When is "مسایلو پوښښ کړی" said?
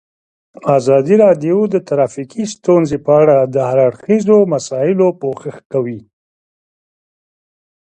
4.53-5.99